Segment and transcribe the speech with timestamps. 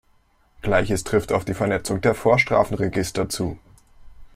[0.63, 3.59] Gleiches trifft auf die Vernetzung der Vorstrafenregister zu.